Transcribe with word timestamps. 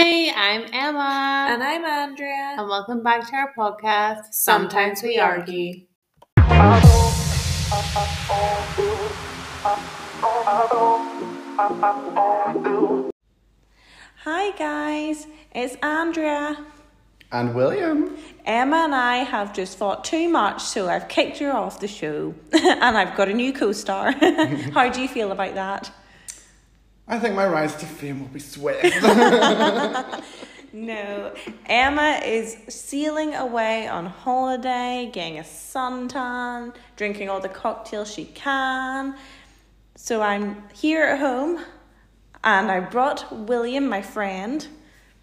Hi, 0.00 0.30
I'm 0.52 0.64
Emma. 0.72 1.48
And 1.50 1.60
I'm 1.60 1.84
Andrea. 1.84 2.54
And 2.56 2.68
welcome 2.68 3.02
back 3.02 3.28
to 3.30 3.34
our 3.34 3.52
podcast. 3.58 4.26
Sometimes, 4.30 5.02
we 5.02 5.18
argue. 5.18 5.86
Hi, 14.22 14.52
guys. 14.56 15.26
It's 15.52 15.74
Andrea. 15.82 16.64
And 17.32 17.56
William. 17.56 18.16
Emma 18.46 18.76
and 18.76 18.94
I 18.94 19.16
have 19.24 19.52
just 19.52 19.76
fought 19.78 20.04
too 20.04 20.28
much, 20.28 20.62
so 20.62 20.88
I've 20.88 21.08
kicked 21.08 21.38
her 21.38 21.50
off 21.50 21.80
the 21.80 21.88
show. 21.88 22.36
and 22.52 22.96
I've 22.96 23.16
got 23.16 23.28
a 23.28 23.34
new 23.34 23.52
co 23.52 23.72
star. 23.72 24.12
How 24.72 24.90
do 24.90 25.02
you 25.02 25.08
feel 25.08 25.32
about 25.32 25.56
that? 25.56 25.90
I 27.08 27.18
think 27.18 27.34
my 27.34 27.46
rise 27.46 27.74
to 27.76 27.86
fame 27.86 28.20
will 28.20 28.28
be 28.28 28.40
swift. 28.40 28.84
No, 30.72 31.32
Emma 31.64 32.20
is 32.24 32.58
sailing 32.68 33.34
away 33.34 33.88
on 33.88 34.04
holiday, 34.04 35.08
getting 35.10 35.38
a 35.38 35.42
suntan, 35.42 36.74
drinking 36.96 37.30
all 37.30 37.40
the 37.40 37.48
cocktails 37.48 38.12
she 38.12 38.26
can. 38.26 39.16
So 39.96 40.20
I'm 40.20 40.62
here 40.74 41.04
at 41.04 41.18
home 41.20 41.64
and 42.44 42.70
I 42.70 42.80
brought 42.80 43.32
William, 43.34 43.88
my 43.88 44.02
friend. 44.02 44.66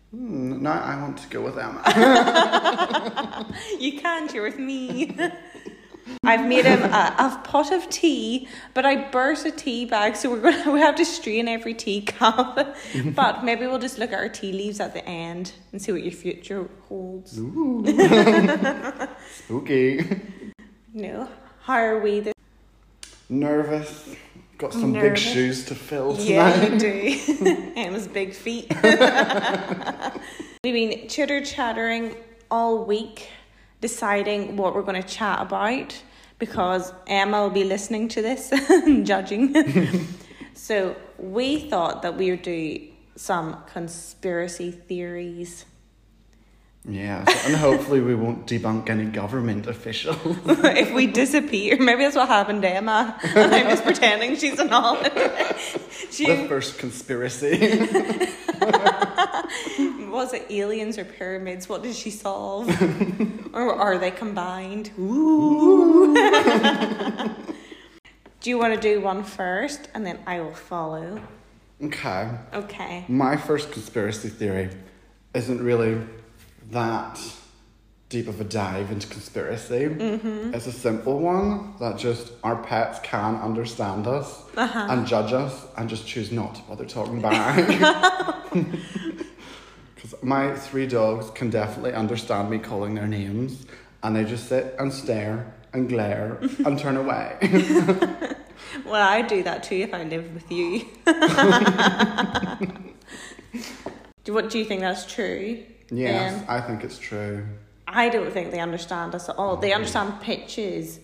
Hmm, 0.10 0.64
no, 0.64 0.72
I 0.72 1.00
want 1.00 1.20
to 1.20 1.28
go 1.30 1.42
with 1.42 1.58
Emma. 1.60 3.46
You 3.80 4.00
can't, 4.00 4.34
you're 4.34 4.44
with 4.44 4.58
me. 4.58 5.16
I've 6.24 6.46
made 6.48 6.66
him 6.66 6.84
a, 6.84 7.16
a 7.18 7.42
pot 7.44 7.72
of 7.72 7.90
tea, 7.90 8.48
but 8.74 8.86
I 8.86 9.10
burst 9.10 9.46
a 9.46 9.52
tea 9.52 9.86
bag, 9.86 10.16
so 10.16 10.30
we're 10.32 10.42
gonna 10.42 10.72
we 10.74 10.80
have 10.80 10.96
to 10.96 11.06
strain 11.06 11.48
every 11.48 11.74
teacup. 11.74 12.76
but 13.16 13.44
maybe 13.44 13.66
we'll 13.68 13.80
just 13.80 13.98
look 13.98 14.12
at 14.12 14.20
our 14.20 14.30
tea 14.30 14.52
leaves 14.52 14.80
at 14.80 14.94
the 14.94 15.04
end 15.08 15.52
and 15.72 15.82
see 15.82 15.92
what 15.92 16.04
your 16.04 16.12
future 16.12 16.70
holds. 16.88 17.32
Spooky. 19.32 20.02
No, 20.94 21.28
how 21.62 21.76
are 21.76 22.00
we? 22.00 22.20
This- 22.22 22.34
Nervous. 23.30 24.16
Got 24.58 24.72
some 24.72 24.94
Nervous. 24.94 25.24
big 25.26 25.34
shoes 25.34 25.66
to 25.66 25.76
fill 25.76 26.14
tonight. 26.16 26.30
yeah, 26.30 26.66
you 26.72 26.80
do. 26.80 27.74
Emma's 27.76 28.08
big 28.08 28.34
feet. 28.34 28.72
We've 30.64 30.74
been 30.74 31.08
chitter 31.10 31.42
chattering 31.44 32.16
all 32.50 32.86
week, 32.86 33.28
deciding 33.90 34.58
what 34.58 34.74
we're 34.74 34.88
going 34.90 35.00
to 35.00 35.08
chat 35.08 35.40
about 35.40 35.92
because 36.40 36.92
Emma 37.06 37.44
will 37.44 37.52
be 37.62 37.64
listening 37.64 38.08
to 38.08 38.20
this 38.20 38.52
and 38.70 39.06
judging. 39.06 39.44
so 40.56 40.96
we 41.20 41.70
thought 41.70 42.02
that 42.02 42.18
we 42.18 42.32
would 42.32 42.42
do 42.42 42.88
some 43.16 43.48
conspiracy 43.68 44.72
theories. 44.72 45.66
Yeah, 46.88 47.26
so- 47.26 47.48
and 47.48 47.56
hopefully 47.56 48.00
we 48.00 48.14
won't 48.16 48.46
debunk 48.46 48.90
any 48.90 49.06
government 49.06 49.68
officials. 49.68 50.38
if 50.46 50.94
we 50.94 51.08
disappear, 51.08 51.78
maybe 51.80 52.04
that's 52.04 52.16
what 52.16 52.28
happened 52.28 52.62
to 52.62 52.70
Emma. 52.70 53.20
And 53.24 53.56
I'm 53.56 53.70
just 53.70 53.84
pretending 53.84 54.36
she's 54.36 54.60
an 54.60 54.70
holiday. 54.70 55.52
She 56.12 56.28
the 56.28 56.48
first 56.48 56.78
conspiracy. 56.78 57.58
was 60.10 60.34
it 60.34 60.46
aliens 60.50 60.98
or 60.98 61.04
pyramids? 61.04 61.68
What 61.68 61.84
did 61.84 61.96
she 61.96 62.10
solve? 62.10 62.70
or 63.54 63.74
are 63.74 63.98
they 63.98 64.12
combined? 64.12 64.92
Ooh. 64.98 66.14
do 68.40 68.50
you 68.50 68.58
want 68.58 68.76
to 68.76 68.80
do 68.80 69.02
one 69.02 69.24
first 69.24 69.90
and 69.94 70.06
then 70.06 70.20
I 70.26 70.40
will 70.40 70.54
follow? 70.54 71.22
okay. 71.84 72.30
Okay. 72.54 73.04
My 73.10 73.36
first 73.36 73.74
conspiracy 73.74 74.30
theory 74.30 74.70
isn't 75.34 75.62
really 75.62 76.00
that 76.72 77.20
deep 78.10 78.28
of 78.28 78.40
a 78.40 78.44
dive 78.44 78.92
into 78.92 79.08
conspiracy. 79.08 79.86
Mm-hmm. 79.88 80.54
It's 80.54 80.68
a 80.68 80.72
simple 80.72 81.20
one 81.20 81.74
that 81.80 81.98
just 81.98 82.34
our 82.44 82.56
pets 82.56 83.00
can 83.04 83.36
understand 83.36 84.08
us 84.08 84.44
uh-huh. 84.56 84.88
and 84.90 85.08
judge 85.08 85.34
us 85.34 85.66
and 85.78 85.90
just 85.90 86.08
choose 86.08 86.32
not 86.32 86.56
to 86.56 86.62
bother 86.64 86.86
talking 86.86 87.22
back. 87.22 87.58
Because 89.96 90.22
my 90.22 90.56
three 90.56 90.86
dogs 90.86 91.32
can 91.32 91.50
definitely 91.50 91.94
understand 91.94 92.50
me 92.50 92.60
calling 92.60 92.94
their 92.94 93.08
names 93.08 93.66
and 94.04 94.16
they 94.16 94.24
just 94.24 94.48
sit 94.48 94.76
and 94.78 94.94
stare 94.94 95.52
and 95.74 95.90
glare 95.90 96.38
and 96.66 96.78
turn 96.78 96.98
away. 96.98 97.38
Well, 98.84 99.08
I'd 99.08 99.28
do 99.28 99.42
that 99.44 99.64
too 99.64 99.76
if 99.76 99.94
I 99.94 100.04
lived 100.04 100.34
with 100.34 100.52
you. 100.52 100.80
do, 104.24 104.34
what 104.34 104.50
do 104.50 104.60
you 104.60 104.66
think 104.66 104.82
that's 104.82 105.06
true? 105.06 105.64
Yes, 105.90 106.42
Um, 106.42 106.46
I 106.48 106.62
think 106.62 106.84
it's 106.84 106.98
true. 106.98 107.46
I 107.88 108.10
don't 108.10 108.32
think 108.32 108.52
they 108.52 108.60
understand 108.60 109.16
us 109.16 109.30
at 109.30 109.38
all. 109.38 109.58
They 109.58 109.74
understand 109.74 110.22
pitches. 110.22 111.00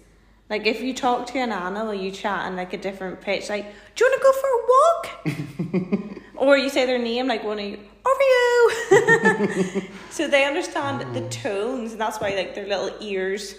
Like 0.50 0.66
if 0.68 0.82
you 0.82 0.94
talk 0.94 1.28
to 1.28 1.40
an 1.40 1.52
animal, 1.52 1.94
you 1.94 2.12
chat 2.12 2.48
in 2.48 2.56
like 2.58 2.74
a 2.74 2.78
different 2.78 3.22
pitch. 3.22 3.50
Like, 3.50 3.66
do 3.96 4.04
you 4.04 4.12
want 4.12 4.22
to 4.22 4.26
go 4.28 4.34
for 4.42 4.50
a 4.50 4.62
walk? 4.74 6.18
or 6.36 6.58
you 6.58 6.70
say 6.70 6.86
their 6.86 7.00
name, 7.00 7.28
like 7.28 7.44
one 7.44 7.60
of 7.60 7.66
you, 7.66 7.80
Oreo. 8.04 9.88
so 10.10 10.28
they 10.28 10.44
understand 10.46 11.16
the 11.16 11.22
tones, 11.30 11.94
and 11.94 12.02
that's 12.02 12.20
why 12.20 12.36
like 12.36 12.56
their 12.56 12.68
little 12.68 12.92
ears 13.00 13.56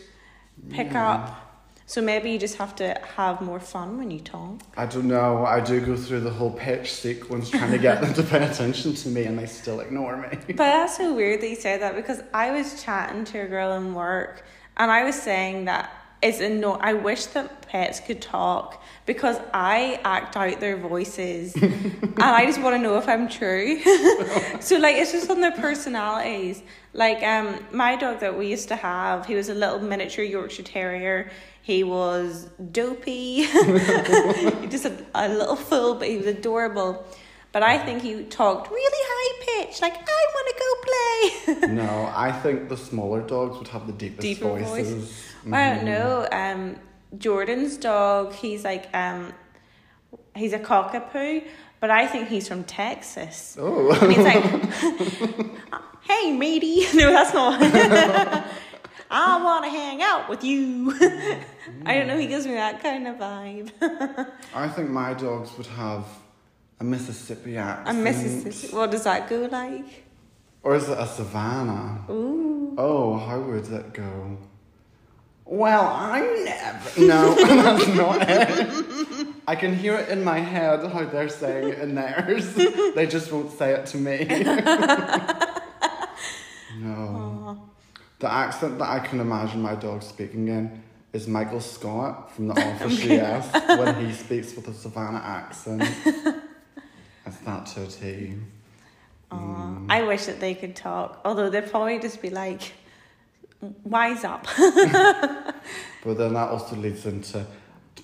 pick 0.69 0.94
up. 0.94 1.52
So 1.92 2.00
maybe 2.00 2.30
you 2.30 2.38
just 2.38 2.56
have 2.56 2.75
to 2.76 2.98
have 3.16 3.42
more 3.42 3.60
fun 3.60 3.98
when 3.98 4.10
you 4.10 4.20
talk. 4.20 4.62
I 4.78 4.86
don't 4.86 5.08
know. 5.08 5.44
I 5.44 5.60
do 5.60 5.78
go 5.78 5.94
through 5.94 6.20
the 6.20 6.30
whole 6.30 6.50
pitch 6.50 6.91
sequence 6.91 7.50
trying 7.50 7.70
to 7.70 7.76
get 7.76 8.00
them 8.00 8.14
to 8.14 8.22
pay 8.22 8.42
attention 8.42 8.94
to 8.94 9.08
me, 9.10 9.25
and 9.25 9.38
they 9.38 9.44
still 9.44 9.80
ignore 9.80 10.16
me. 10.16 10.38
But 10.47 10.56
that's 10.56 10.97
so 10.97 11.14
weird 11.14 11.42
that 11.42 11.50
you 11.50 11.56
say 11.56 11.76
that 11.76 11.94
because 11.94 12.22
I 12.32 12.50
was 12.50 12.82
chatting 12.82 13.26
to 13.26 13.41
a 13.41 13.47
girl 13.47 13.75
in 13.75 13.92
work 13.92 14.42
and 14.78 14.91
I 14.91 15.04
was 15.04 15.20
saying 15.20 15.66
that 15.66 15.92
it's 16.22 16.41
anno- 16.41 16.78
I 16.80 16.94
wish 16.94 17.26
that 17.26 17.69
pets 17.69 18.00
could 18.00 18.22
talk 18.22 18.82
because 19.04 19.38
I 19.53 20.00
act 20.04 20.36
out 20.36 20.60
their 20.60 20.78
voices 20.78 21.54
and 21.56 22.22
I 22.22 22.47
just 22.47 22.62
want 22.62 22.74
to 22.76 22.80
know 22.80 22.97
if 22.97 23.06
I'm 23.06 23.28
true. 23.28 23.80
so 24.60 24.78
like 24.78 24.97
it's 24.97 25.12
just 25.12 25.28
on 25.30 25.42
their 25.42 25.53
personalities. 25.53 26.62
Like 26.94 27.22
um 27.22 27.59
my 27.70 27.97
dog 27.97 28.20
that 28.20 28.38
we 28.38 28.47
used 28.47 28.69
to 28.69 28.76
have, 28.76 29.26
he 29.26 29.34
was 29.34 29.50
a 29.50 29.54
little 29.54 29.80
miniature 29.80 30.24
Yorkshire 30.24 30.62
Terrier. 30.62 31.30
He 31.62 31.84
was 31.84 32.49
dopey. 32.73 33.43
he 33.45 34.67
just 34.67 34.83
had 34.83 35.06
a 35.15 35.28
little 35.28 35.55
fool, 35.56 35.95
but 35.95 36.09
he 36.09 36.17
was 36.17 36.27
adorable. 36.27 37.05
But 37.53 37.62
I 37.62 37.78
think 37.78 38.03
he 38.03 38.25
talked 38.25 38.71
really 38.71 39.05
high 39.12 39.62
pitched, 39.65 39.81
like 39.83 39.95
I 39.95 40.21
want 40.34 40.47
to 40.49 41.55
go 41.56 41.59
play. 41.61 41.75
no, 41.75 42.11
I 42.15 42.33
think 42.33 42.69
the 42.69 42.77
smaller 42.77 43.21
dogs 43.21 43.59
would 43.59 43.69
have 43.69 43.87
the 43.87 43.93
deepest 43.93 44.22
Deeper 44.22 44.49
voice. 44.49 44.67
voices. 44.67 45.33
I 45.53 45.75
don't 45.75 45.84
know. 45.84 46.27
Um, 46.33 46.77
Jordan's 47.19 47.77
dog, 47.77 48.33
he's 48.33 48.65
like 48.65 48.89
um, 48.95 49.33
he's 50.34 50.55
a 50.55 50.59
cockapoo, 50.59 51.45
but 51.78 51.91
I 51.91 52.06
think 52.06 52.28
he's 52.28 52.49
from 52.49 52.65
Texas. 52.65 53.56
Oh, 53.61 53.93
And 54.01 54.12
he's 54.12 54.25
like, 54.25 54.43
"Hey, 56.03 56.33
matey." 56.33 56.87
No, 56.95 57.11
that's 57.11 57.34
not. 57.34 57.61
I 59.12 59.43
want 59.43 59.65
to 59.65 59.71
hang 59.71 60.03
out 60.03 60.28
with 60.28 60.43
you. 60.43 60.95
I 61.84 61.95
don't 61.95 62.06
know. 62.06 62.19
He 62.19 62.27
gives 62.27 62.47
me 62.47 62.55
that 62.55 62.83
kind 62.83 63.06
of 63.06 63.17
vibe. 63.17 63.71
I 64.55 64.69
think 64.69 64.89
my 64.89 65.12
dogs 65.12 65.56
would 65.59 65.67
have 65.67 66.06
a 66.81 66.84
Mississippi 66.84 67.59
accent. 67.59 67.99
A. 67.99 68.01
Mississippi. 68.01 68.75
What 68.75 68.91
does 68.91 69.05
that 69.05 69.28
go 69.28 69.49
like? 69.53 70.05
Or 70.62 70.75
is 70.77 70.89
it 70.89 70.99
a 70.99 71.06
Savannah? 71.06 72.05
Ooh. 72.09 72.75
Oh, 72.78 73.19
how 73.19 73.39
would 73.41 73.67
that 73.67 73.93
go? 73.93 74.39
Well, 75.45 75.87
I 75.87 76.21
never. 76.45 77.01
No, 77.01 77.34
that's 77.34 77.89
not 77.89 78.27
it. 78.27 79.27
I 79.47 79.56
can 79.56 79.77
hear 79.77 79.97
it 79.97 80.09
in 80.09 80.25
my 80.25 80.39
head 80.39 80.91
how 80.91 81.05
they're 81.05 81.28
saying 81.28 81.69
it 81.69 81.78
in 81.81 81.95
theirs. 81.95 82.55
they 82.95 83.06
just 83.06 83.31
won't 83.31 83.53
say 83.53 83.72
it 83.72 83.87
to 83.87 83.99
me. 83.99 84.27
The 88.22 88.33
accent 88.33 88.78
that 88.78 88.89
I 88.89 89.01
can 89.01 89.19
imagine 89.19 89.60
my 89.60 89.74
dog 89.74 90.01
speaking 90.01 90.47
in 90.47 90.80
is 91.13 91.27
Michael 91.27 91.59
Scott 91.59 92.33
from 92.33 92.47
The 92.47 92.54
Office 92.71 93.04
Yes 93.04 93.53
when 93.53 94.07
he 94.07 94.13
speaks 94.13 94.54
with 94.54 94.69
a 94.69 94.72
Savannah 94.72 95.19
accent. 95.19 95.83
That's 97.24 97.39
that 97.39 97.66
to 97.66 97.83
a 97.83 97.86
T. 97.89 98.34
Aw, 99.33 99.36
mm. 99.36 99.86
I 99.91 100.04
wish 100.04 100.27
that 100.27 100.39
they 100.39 100.54
could 100.54 100.77
talk. 100.77 101.21
Although 101.24 101.51
they'd 101.51 101.69
probably 101.69 101.98
just 101.98 102.22
be 102.22 102.30
like, 102.30 102.74
"Wise 103.83 104.22
up." 104.22 104.47
But 106.04 106.19
then 106.19 106.34
that 106.34 106.48
also 106.48 106.77
leads 106.77 107.07
into 107.07 107.45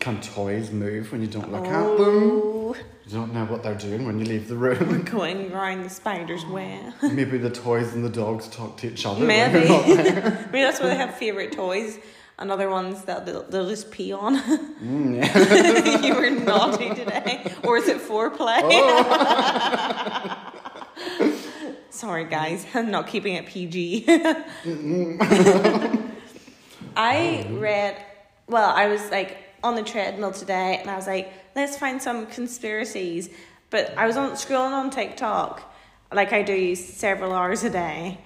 can 0.00 0.20
toys 0.20 0.72
move 0.72 1.12
when 1.12 1.20
you 1.20 1.28
don't 1.28 1.50
look 1.52 1.66
at 1.66 1.84
oh, 1.84 1.96
them? 1.96 2.57
Oh, 2.70 2.76
You 3.06 3.12
don't 3.12 3.32
know 3.32 3.44
what 3.46 3.62
they're 3.62 3.74
doing 3.74 4.04
when 4.06 4.18
you 4.18 4.24
leave 4.26 4.48
the 4.48 4.56
room. 4.56 5.02
going 5.04 5.52
around 5.52 5.82
the 5.84 5.90
spider's 5.90 6.44
web. 6.46 6.92
Maybe 7.02 7.38
the 7.38 7.50
toys 7.50 7.94
and 7.94 8.04
the 8.04 8.10
dogs 8.10 8.48
talk 8.48 8.76
to 8.78 8.88
each 8.92 9.06
other. 9.06 9.24
Maybe. 9.24 9.60
you're 9.60 9.68
not 9.68 9.86
there. 9.86 10.48
Maybe 10.52 10.62
that's 10.62 10.80
why 10.80 10.88
they 10.88 10.96
have 10.96 11.14
favorite 11.14 11.52
toys. 11.52 11.98
and 12.38 12.50
other 12.52 12.68
ones 12.70 13.04
that 13.04 13.26
they'll, 13.26 13.42
they'll 13.44 13.68
just 13.68 13.90
pee 13.90 14.12
on. 14.12 14.36
Mm, 14.38 15.16
yeah. 15.16 16.00
you 16.06 16.14
were 16.14 16.30
naughty 16.30 16.90
today, 16.94 17.52
or 17.64 17.76
is 17.78 17.88
it 17.88 17.98
foreplay? 18.00 18.62
Sorry, 21.90 22.24
guys, 22.26 22.64
I'm 22.74 22.90
not 22.92 23.08
keeping 23.08 23.34
it 23.34 23.46
PG. 23.46 24.04
I 26.96 27.46
read, 27.50 27.96
well, 28.48 28.70
I 28.70 28.86
was 28.88 29.10
like 29.10 29.36
on 29.64 29.74
the 29.74 29.82
treadmill 29.82 30.32
today 30.32 30.78
and 30.80 30.88
I 30.90 30.96
was 30.96 31.06
like, 31.06 31.32
let's 31.58 31.76
find 31.76 32.00
some 32.00 32.26
conspiracies. 32.26 33.28
But 33.70 33.96
I 33.98 34.06
was 34.06 34.16
on 34.16 34.30
scrolling 34.32 34.72
on 34.72 34.90
TikTok, 34.90 35.74
like 36.12 36.32
I 36.32 36.42
do 36.42 36.74
several 36.74 37.32
hours 37.32 37.64
a 37.64 37.70
day, 37.70 38.18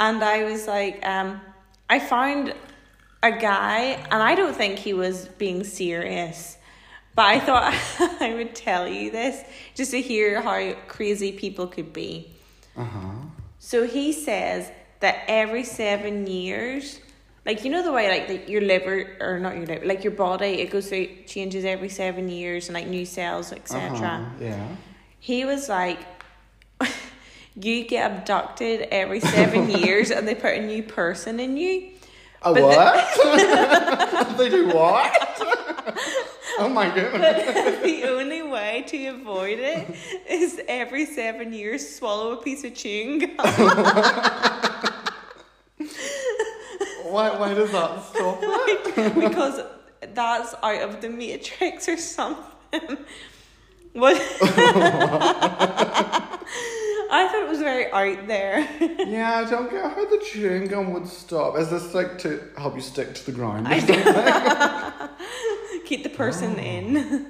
and 0.00 0.22
I 0.22 0.44
was 0.44 0.66
like, 0.66 1.04
um, 1.06 1.40
I 1.90 1.98
found 1.98 2.54
a 3.22 3.32
guy, 3.32 3.78
and 4.10 4.22
I 4.22 4.34
don't 4.34 4.56
think 4.56 4.78
he 4.78 4.94
was 4.94 5.26
being 5.36 5.64
serious, 5.64 6.56
but 7.14 7.26
I 7.26 7.40
thought 7.40 7.74
I 8.20 8.34
would 8.34 8.54
tell 8.54 8.88
you 8.88 9.10
this 9.10 9.42
just 9.74 9.90
to 9.90 10.00
hear 10.00 10.40
how 10.40 10.74
crazy 10.86 11.32
people 11.32 11.66
could 11.66 11.92
be. 11.92 12.30
Uh 12.76 12.84
huh. 12.84 13.12
So 13.58 13.86
he 13.86 14.12
says 14.12 14.70
that 15.00 15.24
every 15.28 15.64
seven 15.64 16.26
years, 16.26 17.00
like 17.46 17.64
you 17.64 17.70
know 17.70 17.82
the 17.82 17.92
way 17.92 18.08
like 18.08 18.26
the, 18.28 18.50
your 18.50 18.60
liver 18.60 19.16
or 19.20 19.38
not 19.38 19.56
your 19.56 19.66
liver, 19.66 19.86
like 19.86 20.02
your 20.04 20.12
body, 20.12 20.60
it 20.60 20.70
goes 20.70 20.88
through 20.88 21.08
changes 21.26 21.64
every 21.64 21.88
seven 21.88 22.28
years 22.28 22.68
and 22.68 22.74
like 22.74 22.88
new 22.88 23.06
cells, 23.06 23.52
etc. 23.52 23.88
Uh-huh. 23.96 24.24
Yeah. 24.40 24.68
He 25.20 25.44
was 25.44 25.68
like, 25.68 25.98
you 27.54 27.84
get 27.84 28.10
abducted 28.10 28.88
every 28.90 29.20
seven 29.20 29.70
years 29.82 30.10
and 30.10 30.26
they 30.26 30.34
put 30.34 30.54
a 30.54 30.60
new 30.66 30.82
person 30.82 31.38
in 31.40 31.56
you. 31.56 31.90
A 32.42 32.52
But 32.52 32.60
the- 32.60 32.66
what? 32.66 34.36
they 34.38 34.48
do 34.50 34.66
what? 34.68 35.12
oh 36.58 36.68
my 36.68 36.92
goodness. 36.94 37.82
the 37.82 38.04
only 38.10 38.42
way 38.42 38.84
to 38.88 39.06
avoid 39.08 39.58
it 39.58 39.86
is 40.28 40.60
every 40.68 41.06
seven 41.06 41.52
years 41.52 41.96
swallow 41.96 42.32
a 42.32 42.42
piece 42.42 42.64
of 42.64 42.74
chewing 42.74 43.18
gum. 43.20 43.36
Why, 47.16 47.30
why 47.38 47.54
does 47.54 47.72
that 47.72 48.04
stop 48.04 48.38
it? 48.42 49.14
because 49.30 49.62
that's 50.12 50.54
out 50.62 50.82
of 50.82 51.00
the 51.00 51.08
matrix 51.08 51.88
or 51.88 51.96
something. 51.96 52.44
What? 53.94 54.20
I 54.20 54.42
thought 57.28 57.42
it 57.42 57.48
was 57.48 57.60
very 57.60 57.90
out 57.90 58.26
there. 58.26 58.58
Yeah, 59.06 59.38
I 59.38 59.44
don't 59.48 59.70
get 59.70 59.82
how 59.82 60.04
the 60.04 60.22
chewing 60.30 60.66
gum 60.66 60.92
would 60.92 61.06
stop. 61.06 61.56
Is 61.56 61.70
this 61.70 61.94
like 61.94 62.18
to 62.18 62.46
help 62.58 62.74
you 62.74 62.82
stick 62.82 63.14
to 63.14 63.24
the 63.24 63.32
ground? 63.32 63.66
I 63.68 63.80
don't- 63.80 65.10
Keep 65.86 66.02
the 66.02 66.10
person 66.10 66.56
oh. 66.58 66.62
in. 66.62 67.26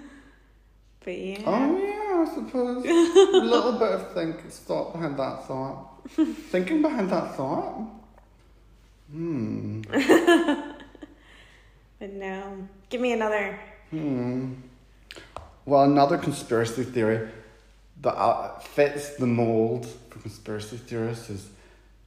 But 1.05 1.17
yeah. 1.17 1.43
Oh 1.47 1.79
yeah, 1.79 2.27
I 2.29 2.35
suppose. 2.35 2.85
a 2.85 2.89
little 3.45 3.79
bit 3.79 3.93
of 3.93 4.13
think 4.13 4.41
thought 4.51 4.93
behind 4.93 5.17
that 5.21 5.47
thought. 5.47 6.03
Thinking 6.51 6.83
behind 6.83 7.11
that 7.11 7.37
thought. 7.37 7.93
Hmm. 9.11 9.83
But 11.99 12.13
no. 12.13 12.69
Give 12.91 13.01
me 13.01 13.13
another. 13.13 13.59
Hmm. 13.91 14.53
Well, 15.65 15.85
another 15.85 16.19
conspiracy 16.19 16.85
theory 16.85 17.29
that 18.03 18.15
uh, 18.15 18.59
fits 18.59 19.17
the 19.17 19.27
mold 19.27 19.87
for 20.11 20.19
conspiracy 20.19 20.77
theorists 20.77 21.31
is 21.31 21.49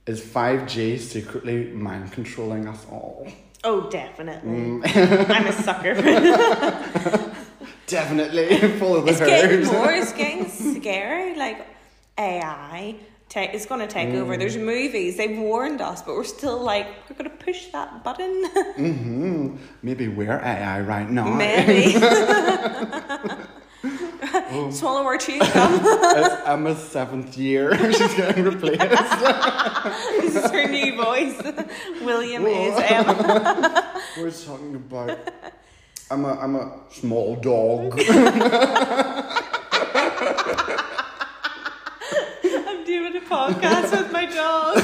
is 0.06 0.22
five 0.24 0.68
G 0.68 0.98
secretly 0.98 1.66
mind 1.72 2.12
controlling 2.12 2.68
us 2.68 2.86
all. 2.90 3.28
Oh, 3.64 3.90
definitely. 3.90 4.52
Mm. 4.52 5.30
I'm 5.30 5.48
a 5.48 5.52
sucker 5.52 5.96
for 5.96 6.04
it. 6.06 7.34
Definitely 7.88 8.56
follow 8.80 9.02
the 9.02 9.12
It's 9.12 9.20
getting 9.20 9.66
more, 9.66 9.92
it's 9.92 10.14
getting 10.14 10.48
scary. 10.48 11.36
Like 11.36 11.66
AI 12.18 12.96
ta- 13.30 13.50
is 13.54 13.66
going 13.66 13.82
to 13.82 13.88
take 13.88 14.10
over. 14.14 14.36
There's 14.38 14.58
movies, 14.58 15.18
they've 15.18 15.38
warned 15.38 15.82
us, 15.82 16.02
but 16.02 16.16
we're 16.16 16.24
still 16.24 16.62
like, 16.62 16.88
we're 17.10 17.16
going 17.16 17.30
to 17.30 17.44
push 17.44 17.68
that 17.68 18.04
button. 18.04 18.46
hmm 18.76 19.56
Maybe 19.82 20.08
we're 20.08 20.40
AI 20.40 20.82
right 20.82 21.10
now. 21.10 21.34
Maybe. 21.34 21.94
Swallow 24.72 25.04
our 25.06 25.18
chewing 25.18 25.40
gum. 25.40 25.80
it's 25.82 26.48
Emma's 26.48 26.80
seventh 26.84 27.38
year. 27.38 27.74
She's 27.94 28.14
getting 28.16 28.44
replaced. 28.44 28.80
this 28.82 30.36
is 30.36 30.52
her 30.52 30.68
new 30.68 30.98
voice. 31.02 31.42
William 32.02 32.46
is 32.46 32.78
Emma. 32.78 34.02
We're 34.18 34.32
talking 34.32 34.76
about. 34.76 35.18
I'm 36.12 36.26
a 36.26 36.34
I'm 36.40 36.56
a 36.56 36.80
small 36.92 37.36
dog. 37.38 37.98
I'm 42.44 42.84
doing 42.86 43.16
a 43.16 43.19
podcast 43.30 43.92
with 43.92 44.12
my 44.12 44.26
dog. 44.26 44.78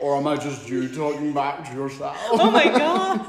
or 0.00 0.16
am 0.16 0.26
I 0.26 0.36
just 0.36 0.68
you 0.68 0.88
talking 0.88 1.32
back 1.32 1.68
to 1.68 1.74
yourself? 1.76 2.16
Oh 2.30 2.50
my 2.50 2.64
god. 2.64 3.20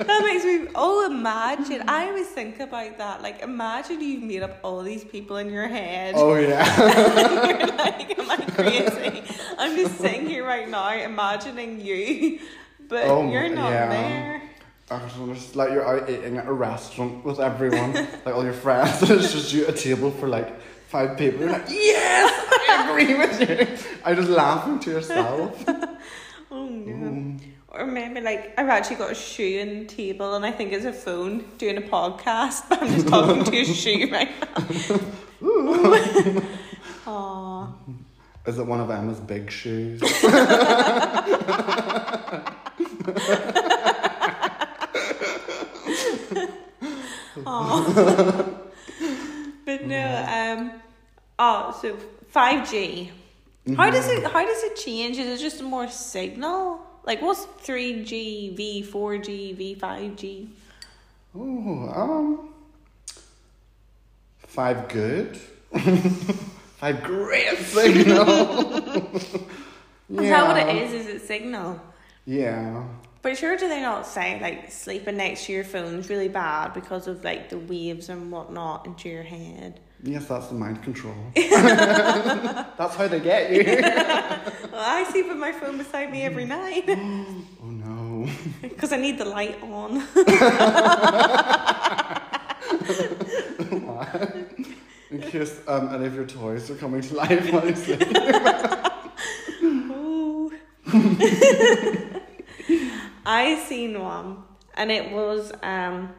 That 0.00 0.22
makes 0.24 0.44
me 0.44 0.68
oh 0.74 1.06
imagine. 1.06 1.88
I 1.88 2.08
always 2.08 2.28
think 2.28 2.60
about 2.60 2.98
that. 2.98 3.22
Like 3.22 3.40
imagine 3.42 4.00
you've 4.00 4.22
made 4.22 4.42
up 4.42 4.58
all 4.62 4.82
these 4.82 5.04
people 5.04 5.36
in 5.38 5.50
your 5.50 5.68
head. 5.68 6.14
Oh 6.16 6.34
yeah. 6.34 6.64
You're 7.58 7.76
like, 7.76 8.18
am 8.18 8.30
I 8.30 8.36
crazy? 8.36 9.22
I'm 9.58 9.76
just 9.76 9.98
sitting 9.98 10.26
here 10.28 10.44
right 10.44 10.68
now 10.68 10.92
imagining 10.94 11.80
you. 11.80 12.40
But 12.88 13.04
Oh, 13.06 13.30
you're 13.30 13.48
not 13.48 13.70
yeah. 13.70 13.88
there. 13.88 14.42
Just 15.32 15.56
like 15.56 15.70
you're 15.70 15.86
out 15.86 16.08
eating 16.10 16.36
at 16.36 16.46
a 16.46 16.52
restaurant 16.52 17.24
with 17.24 17.40
everyone, 17.40 17.94
like 17.94 18.34
all 18.34 18.44
your 18.44 18.52
friends. 18.52 19.00
and 19.02 19.10
it's 19.20 19.32
just 19.32 19.52
you 19.52 19.64
at 19.66 19.70
a 19.70 19.72
table 19.76 20.10
for 20.10 20.28
like 20.28 20.54
five 20.94 21.18
people. 21.18 21.40
You're 21.40 21.50
like, 21.50 21.68
yes, 21.68 22.30
I 22.48 22.88
agree 22.88 23.14
with 23.18 23.40
you. 23.40 23.66
I 24.04 24.14
just 24.14 24.28
laughing 24.28 24.78
to 24.80 24.90
yourself. 24.90 25.64
Oh 26.50 26.68
no. 26.68 26.92
Mm. 26.92 27.40
Or 27.68 27.84
maybe 27.84 28.20
like 28.20 28.54
I've 28.56 28.68
actually 28.68 28.94
got 28.96 29.10
a 29.10 29.14
shoe 29.14 29.58
and 29.58 29.88
table 29.88 30.36
and 30.36 30.46
I 30.46 30.52
think 30.52 30.72
it's 30.72 30.84
a 30.84 30.92
phone 30.92 31.44
doing 31.58 31.78
a 31.78 31.80
podcast, 31.80 32.68
but 32.68 32.80
I'm 32.80 32.92
just 32.94 33.08
talking 33.08 33.42
to 33.42 33.56
a 33.58 33.64
shoe 33.82 34.08
right 34.12 34.30
now. 34.40 34.46
Aww. 37.06 37.72
Is 38.46 38.58
it 38.60 38.66
one 38.66 38.80
of 38.80 38.88
Emma's 38.88 39.18
big 39.18 39.50
shoes? 39.50 40.00
Aw. 47.46 48.64
No, 49.86 50.60
um 50.60 50.72
oh 51.38 51.78
so 51.80 51.96
five 52.28 52.68
G. 52.70 53.10
How 53.76 53.90
does 53.90 54.08
it 54.08 54.24
how 54.24 54.44
does 54.44 54.62
it 54.62 54.76
change? 54.76 55.16
Is 55.18 55.40
it 55.40 55.42
just 55.42 55.62
more 55.62 55.88
signal? 55.88 56.80
Like 57.04 57.22
what's 57.22 57.44
three 57.60 58.04
G, 58.04 58.54
V 58.54 58.82
four 58.82 59.18
G, 59.18 59.52
V 59.52 59.74
five 59.74 60.16
G? 60.16 60.50
Oh, 61.36 61.92
um, 61.94 62.54
five 64.38 64.88
good, 64.88 65.36
five 66.76 67.02
great 67.02 67.58
signal. 67.58 69.10
Is 70.10 70.28
that 70.28 70.46
what 70.46 70.56
it 70.58 70.76
is? 70.76 70.92
Is 70.92 71.06
it 71.06 71.26
signal? 71.26 71.80
Yeah. 72.26 72.84
But 73.24 73.38
sure, 73.38 73.56
do 73.56 73.68
they 73.70 73.80
not 73.80 74.06
say 74.06 74.38
like 74.38 74.70
sleeping 74.70 75.16
next 75.16 75.46
to 75.46 75.52
your 75.54 75.64
phone 75.64 75.94
is 75.94 76.10
really 76.10 76.28
bad 76.28 76.74
because 76.74 77.08
of 77.08 77.24
like 77.24 77.48
the 77.48 77.56
waves 77.56 78.10
and 78.10 78.30
whatnot 78.30 78.84
into 78.84 79.08
your 79.08 79.22
head? 79.22 79.80
Yes, 80.02 80.26
that's 80.26 80.48
the 80.48 80.54
mind 80.54 80.82
control. 80.82 81.14
that's 81.34 82.96
how 82.96 83.08
they 83.08 83.20
get 83.20 83.50
you. 83.50 83.64
Well, 84.74 84.82
I 84.84 85.04
sleep 85.04 85.28
with 85.28 85.38
my 85.38 85.52
phone 85.52 85.78
beside 85.78 86.10
me 86.10 86.22
every 86.22 86.44
night 86.44 86.84
oh 86.88 87.44
no. 87.62 88.28
because 88.60 88.92
I 88.92 88.96
need 88.96 89.16
the 89.16 89.24
light 89.24 89.56
on. 89.62 90.02
In 95.10 95.20
case 95.22 95.60
um, 95.66 95.94
any 95.94 96.06
of 96.06 96.14
your 96.14 96.26
toys 96.26 96.70
are 96.70 96.74
coming 96.74 97.00
to 97.00 97.14
life 97.14 97.50
while 97.50 97.66
you 97.66 97.74
sleep. 97.74 98.02
Ooh. 100.92 102.00
I 103.26 103.58
seen 103.60 104.00
one, 104.00 104.42
and 104.74 104.90
it 104.90 105.12
was 105.12 105.52
um. 105.62 106.14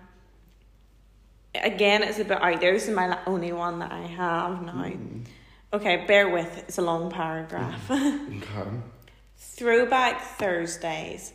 Again, 1.55 2.03
it's 2.03 2.19
a 2.19 2.25
bit 2.25 2.41
out 2.41 2.59
there. 2.59 2.73
This 2.73 2.89
is 2.89 2.93
my 2.93 3.17
only 3.25 3.53
one 3.53 3.79
that 3.79 3.91
I 3.91 4.01
have 4.01 4.61
now. 4.61 4.91
Okay, 5.71 6.05
bear 6.05 6.27
with. 6.29 6.57
It's 6.67 6.77
a 6.77 6.81
long 6.81 7.09
paragraph. 7.09 7.89
Okay. 7.89 8.69
Throwback 9.37 10.21
Thursdays. 10.37 11.31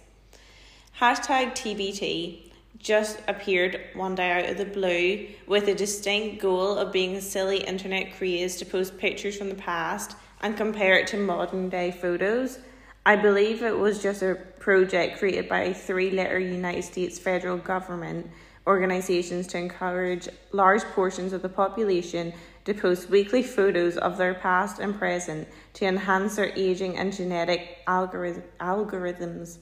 Hashtag 0.99 1.53
TBT 1.53 2.51
just 2.79 3.21
appeared 3.29 3.81
one 3.95 4.15
day 4.15 4.31
out 4.31 4.51
of 4.51 4.59
the 4.59 4.65
blue 4.65 5.29
with 5.47 5.69
a 5.69 5.75
distinct 5.75 6.41
goal 6.41 6.77
of 6.77 6.93
being 6.93 7.15
a 7.17 7.21
silly 7.21 7.59
internet 7.59 8.17
craze 8.17 8.57
to 8.57 8.67
post 8.67 8.99
pictures 8.99 9.37
from 9.37 9.49
the 9.49 9.55
past 9.55 10.17
and 10.41 10.57
compare 10.57 10.99
it 10.99 11.07
to 11.09 11.17
modern 11.17 11.69
day 11.69 11.91
photos. 11.91 12.59
I 13.05 13.17
believe 13.17 13.63
it 13.63 13.79
was 13.79 14.03
just 14.03 14.23
a 14.23 14.35
project 14.59 15.19
created 15.19 15.49
by 15.49 15.73
three 15.73 16.11
letter 16.11 16.39
United 16.39 16.83
States 16.83 17.19
federal 17.19 17.57
government 17.57 18.31
organisations 18.67 19.47
to 19.49 19.59
encourage 19.59 20.29
large 20.53 20.83
portions 20.95 21.33
of 21.33 21.41
the 21.43 21.49
population 21.49 22.33
to 22.67 22.75
post 22.75 23.09
weekly 23.09 23.43
photos 23.43 23.97
of 23.97 24.19
their 24.19 24.35
past 24.35 24.81
and 24.81 24.99
present 24.99 25.49
to 25.73 25.87
enhance 25.87 26.37
their 26.37 26.53
aging 26.55 26.99
and 26.99 27.13
genetic 27.13 27.79
algorithm, 27.87 28.43
algorithms. 28.61 29.59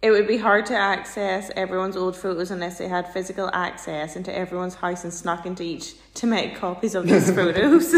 It 0.00 0.10
would 0.10 0.26
be 0.26 0.38
hard 0.38 0.66
to 0.66 0.74
access 0.74 1.50
everyone's 1.54 1.96
old 1.96 2.16
photos 2.16 2.50
unless 2.50 2.78
they 2.78 2.88
had 2.88 3.12
physical 3.12 3.50
access 3.52 4.16
into 4.16 4.34
everyone's 4.34 4.74
house 4.74 5.04
and 5.04 5.12
snuck 5.12 5.46
into 5.46 5.62
each 5.62 5.94
to 6.14 6.26
make 6.26 6.56
copies 6.56 6.94
of 6.94 7.06
these 7.06 7.30
photos. 7.34 7.94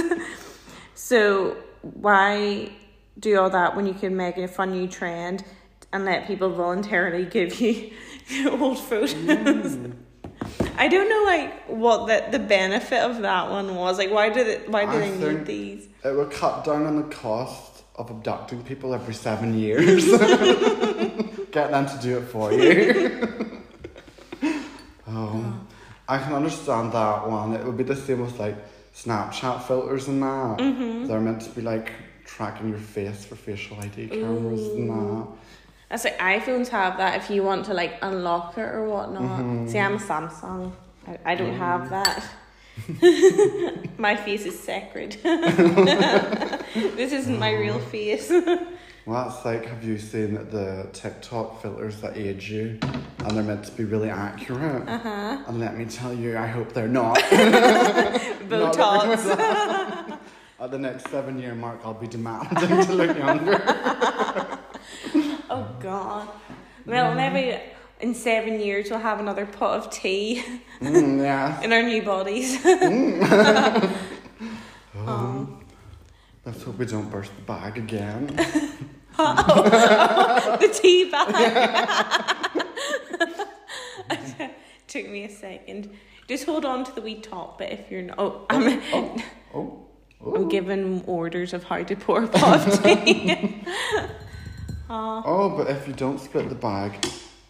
so 0.94 1.56
why 1.80 2.70
do 3.18 3.38
all 3.38 3.50
that 3.50 3.76
when 3.76 3.86
you 3.86 3.94
can 3.94 4.16
make 4.16 4.36
a 4.36 4.48
fun 4.48 4.72
new 4.72 4.88
trend 4.88 5.44
and 5.92 6.04
let 6.04 6.26
people 6.26 6.50
voluntarily 6.50 7.24
give 7.24 7.60
you 7.60 7.92
old 8.50 8.78
photos? 8.78 9.14
Mm. 9.14 9.94
I 10.76 10.88
don't 10.88 11.08
know 11.08 11.24
like 11.24 11.64
what 11.66 12.06
the, 12.06 12.38
the 12.38 12.44
benefit 12.44 12.98
of 12.98 13.22
that 13.22 13.50
one 13.50 13.74
was. 13.74 13.98
Like 13.98 14.10
why 14.10 14.28
did 14.30 14.46
it 14.46 14.68
why 14.68 14.84
do 14.84 14.92
I 14.92 15.10
they 15.10 15.34
need 15.34 15.46
these? 15.46 15.88
It 16.04 16.14
would 16.14 16.30
cut 16.30 16.64
down 16.64 16.86
on 16.86 16.96
the 16.96 17.14
cost 17.14 17.84
of 17.96 18.10
abducting 18.10 18.62
people 18.64 18.92
every 18.92 19.14
seven 19.14 19.58
years. 19.58 20.04
Get 21.52 21.70
them 21.70 21.86
to 21.86 21.98
do 22.02 22.18
it 22.18 22.24
for 22.24 22.52
you. 22.52 23.62
oh, 25.08 25.60
I 26.08 26.18
can 26.18 26.34
understand 26.34 26.92
that 26.92 27.28
one. 27.28 27.54
It 27.54 27.64
would 27.64 27.76
be 27.76 27.84
the 27.84 27.96
same 27.96 28.20
with 28.20 28.38
like 28.38 28.56
Snapchat 28.94 29.62
filters 29.62 30.08
and 30.08 30.22
that. 30.22 30.58
Mm-hmm. 30.58 31.06
They're 31.06 31.20
meant 31.20 31.42
to 31.42 31.50
be 31.50 31.62
like 31.62 31.92
tracking 32.24 32.68
your 32.68 32.78
face 32.78 33.24
for 33.24 33.36
facial 33.36 33.78
ID 33.80 34.08
cameras 34.08 34.60
Ooh. 34.60 34.76
and 34.76 34.90
that. 34.90 35.26
That's 35.90 36.04
like 36.04 36.18
iPhones 36.18 36.68
have 36.68 36.96
that 36.96 37.22
if 37.22 37.30
you 37.30 37.42
want 37.42 37.66
to 37.66 37.74
like 37.74 37.98
unlock 38.02 38.58
it 38.58 38.62
or 38.62 38.88
whatnot. 38.88 39.40
Mm-hmm. 39.40 39.68
See, 39.68 39.78
I'm 39.78 39.94
a 39.94 39.98
Samsung. 39.98 40.72
I, 41.06 41.18
I 41.24 41.34
don't 41.34 41.54
mm. 41.54 41.58
have 41.58 41.90
that. 41.90 42.26
my 43.98 44.16
face 44.16 44.46
is 44.46 44.58
sacred. 44.58 45.12
this 45.22 47.12
isn't 47.12 47.38
my 47.38 47.52
real 47.52 47.78
face. 47.78 48.30
well, 48.30 48.68
that's 49.06 49.44
like, 49.44 49.66
have 49.66 49.84
you 49.84 49.98
seen 49.98 50.34
the 50.34 50.88
TikTok 50.92 51.62
filters 51.62 52.00
that 52.00 52.16
age 52.16 52.50
you? 52.50 52.78
And 53.20 53.36
they're 53.36 53.44
meant 53.44 53.64
to 53.66 53.72
be 53.72 53.84
really 53.84 54.10
accurate. 54.10 54.88
Uh-huh. 54.88 55.44
And 55.46 55.60
let 55.60 55.76
me 55.76 55.84
tell 55.84 56.12
you, 56.12 56.36
I 56.36 56.48
hope 56.48 56.72
they're 56.72 56.88
not. 56.88 57.18
Botox. 58.48 59.26
Not 59.26 60.13
At 60.64 60.70
the 60.70 60.78
next 60.78 61.10
seven 61.10 61.38
year 61.38 61.54
mark, 61.54 61.80
I'll 61.84 61.92
be 61.92 62.06
demanding 62.06 62.86
to 62.86 62.94
look 62.94 63.18
younger. 63.18 63.60
oh, 65.50 65.68
God. 65.78 66.26
Well, 66.86 67.14
maybe 67.14 67.60
in 68.00 68.14
seven 68.14 68.58
years 68.58 68.88
we'll 68.88 69.00
have 69.00 69.20
another 69.20 69.44
pot 69.44 69.76
of 69.76 69.90
tea 69.90 70.42
mm, 70.80 71.18
yeah. 71.18 71.60
in 71.64 71.70
our 71.70 71.82
new 71.82 72.00
bodies. 72.00 72.56
mm. 72.64 73.94
oh. 74.96 75.60
Let's 76.46 76.62
hope 76.62 76.78
we 76.78 76.86
don't 76.86 77.10
burst 77.10 77.36
the 77.36 77.42
bag 77.42 77.76
again. 77.76 78.34
oh, 79.18 79.44
oh, 79.48 80.56
the 80.62 80.68
tea 80.68 81.10
bag. 81.10 81.34
Took 84.88 85.10
me 85.10 85.24
a 85.24 85.30
second. 85.30 85.90
Just 86.26 86.46
hold 86.46 86.64
on 86.64 86.84
to 86.84 86.94
the 86.94 87.02
wee 87.02 87.20
top 87.20 87.58
but 87.58 87.70
if 87.70 87.90
you're 87.90 88.00
not. 88.00 88.18
Oh, 88.18 88.46
I'm, 88.48 88.80
oh, 88.94 89.22
oh, 89.54 89.83
oh. 90.24 90.34
I'm 90.34 90.48
giving 90.48 91.04
orders 91.06 91.52
of 91.52 91.64
how 91.64 91.82
to 91.82 91.96
pour 91.96 92.26
pot 92.26 92.66
oh, 94.90 95.54
but 95.56 95.68
if 95.70 95.86
you 95.86 95.94
don't 95.94 96.18
split 96.18 96.48
the 96.48 96.54
bag, 96.54 96.92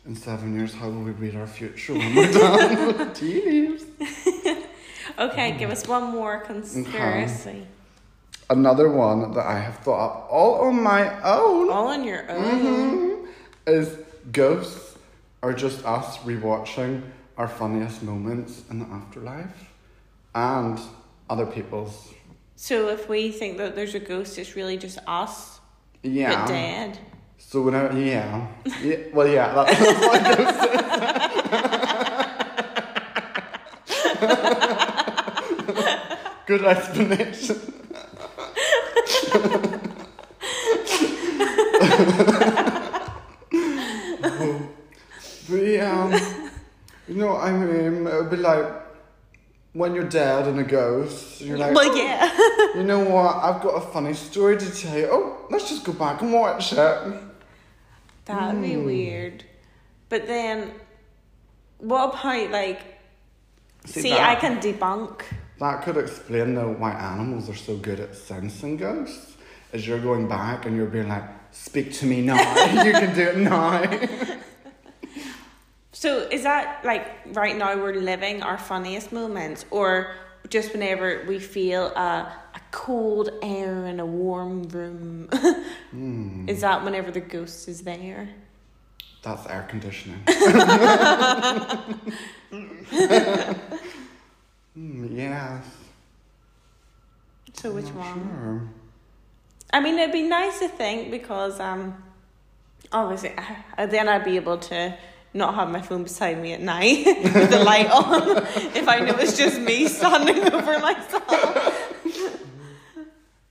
in 0.06 0.14
seven 0.14 0.54
years, 0.54 0.74
how 0.74 0.88
will 0.88 1.02
we 1.02 1.12
read 1.12 1.34
our 1.34 1.46
future 1.46 1.94
when 1.94 2.14
we're 2.14 2.32
done 2.32 2.86
with 2.98 3.22
leaves? 3.22 3.84
okay, 5.18 5.56
give 5.56 5.70
us 5.70 5.88
one 5.88 6.12
more 6.12 6.40
conspiracy. 6.40 7.48
Okay. 7.50 7.66
Another 8.50 8.90
one 8.90 9.32
that 9.32 9.46
I 9.46 9.58
have 9.58 9.78
thought 9.78 10.04
up 10.04 10.28
all 10.30 10.60
on 10.66 10.82
my 10.82 11.08
own. 11.22 11.70
All 11.70 11.88
on 11.88 12.04
your 12.04 12.30
own. 12.30 12.44
Mm-hmm, 12.44 13.26
is 13.66 13.96
ghosts 14.30 14.98
are 15.42 15.54
just 15.54 15.84
us 15.86 16.18
rewatching 16.18 17.02
our 17.38 17.48
funniest 17.48 18.02
moments 18.02 18.62
in 18.70 18.80
the 18.80 18.86
afterlife 18.86 19.70
and 20.34 20.78
other 21.30 21.46
people's. 21.46 22.12
So 22.56 22.88
if 22.88 23.08
we 23.08 23.30
think 23.32 23.58
that 23.58 23.74
there's 23.74 23.94
a 23.94 24.00
ghost, 24.00 24.38
it's 24.38 24.56
really 24.56 24.76
just 24.76 24.98
us. 25.06 25.60
Yeah. 26.02 26.42
But 26.42 26.48
dead. 26.48 26.98
So 27.38 27.62
whenever, 27.62 27.98
yeah, 27.98 28.48
yeah 28.82 28.96
well, 29.12 29.28
yeah, 29.28 29.54
that's, 29.54 29.78
that's 29.78 30.00
what 30.00 30.24
Good 36.46 36.64
explanation. 36.64 37.56
but 45.48 45.62
yeah, 45.62 46.02
um, 46.02 46.12
you 47.08 47.14
know, 47.14 47.36
I 47.36 47.52
mean, 47.52 48.06
it 48.06 48.14
would 48.14 48.30
be 48.30 48.36
like 48.36 48.83
when 49.74 49.92
you're 49.94 50.08
dead 50.08 50.46
and 50.46 50.58
a 50.58 50.64
ghost, 50.64 51.40
you're 51.40 51.58
like, 51.58 51.74
well, 51.74 51.96
yeah. 51.96 52.32
you 52.76 52.84
know 52.84 53.00
what? 53.00 53.36
I've 53.36 53.60
got 53.60 53.70
a 53.70 53.80
funny 53.80 54.14
story 54.14 54.56
to 54.56 54.70
tell 54.74 54.96
you. 54.96 55.08
Oh, 55.10 55.46
let's 55.50 55.68
just 55.68 55.84
go 55.84 55.92
back 55.92 56.22
and 56.22 56.32
watch 56.32 56.72
it. 56.72 56.78
That'd 58.24 58.60
mm. 58.60 58.62
be 58.62 58.74
hmm. 58.74 58.86
weird. 58.86 59.44
But 60.08 60.26
then, 60.26 60.72
what 61.78 62.14
about 62.14 62.50
like? 62.50 62.80
See, 63.84 64.02
see 64.02 64.10
that, 64.10 64.38
I 64.38 64.40
can 64.40 64.60
debunk. 64.60 65.22
That 65.58 65.82
could 65.82 65.96
explain 65.96 66.54
though 66.54 66.72
why 66.72 66.92
animals 66.92 67.50
are 67.50 67.54
so 67.54 67.76
good 67.76 68.00
at 68.00 68.14
sensing 68.14 68.76
ghosts. 68.76 69.36
As 69.72 69.86
you're 69.86 69.98
going 69.98 70.28
back 70.28 70.66
and 70.66 70.76
you're 70.76 70.86
being 70.86 71.08
like, 71.08 71.24
"Speak 71.50 71.92
to 71.94 72.06
me 72.06 72.22
now. 72.22 72.36
you 72.84 72.92
can 72.92 73.14
do 73.14 73.22
it 73.22 73.36
now." 73.38 74.38
so 76.04 76.18
is 76.30 76.42
that 76.42 76.84
like 76.84 77.06
right 77.32 77.56
now 77.56 77.74
we're 77.76 77.94
living 77.94 78.42
our 78.42 78.58
funniest 78.58 79.10
moments, 79.10 79.64
or 79.70 80.14
just 80.50 80.74
whenever 80.74 81.24
we 81.26 81.38
feel 81.38 81.86
a 81.96 82.30
a 82.58 82.60
cold 82.70 83.30
air 83.40 83.86
in 83.86 83.98
a 84.00 84.04
warm 84.04 84.64
room. 84.64 85.28
mm. 85.96 86.46
Is 86.46 86.60
that 86.60 86.84
whenever 86.84 87.10
the 87.10 87.20
ghost 87.20 87.68
is 87.68 87.80
there? 87.80 88.28
That's 89.22 89.46
air 89.46 89.64
conditioning. 89.66 90.20
mm, 94.76 95.16
yes. 95.22 95.64
So 97.54 97.72
which 97.72 97.86
one? 97.86 98.28
Sure. 98.28 98.68
I 99.72 99.80
mean, 99.80 99.98
it'd 99.98 100.12
be 100.12 100.28
nice 100.40 100.58
to 100.58 100.68
think 100.68 101.10
because 101.10 101.58
um, 101.60 101.94
obviously 102.92 103.32
uh, 103.78 103.86
then 103.94 104.06
I'd 104.06 104.24
be 104.24 104.36
able 104.36 104.58
to 104.58 104.94
not 105.34 105.54
have 105.56 105.68
my 105.68 105.82
phone 105.82 106.04
beside 106.04 106.40
me 106.40 106.52
at 106.52 106.60
night 106.60 107.04
with 107.06 107.50
the 107.50 107.58
light 107.58 107.90
on 107.90 108.38
if 108.76 108.88
I 108.88 109.00
know 109.00 109.16
it's 109.16 109.36
just 109.36 109.60
me 109.60 109.88
standing 109.88 110.52
over 110.52 110.78
myself. 110.78 112.00